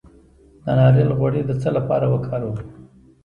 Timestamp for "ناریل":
0.77-1.09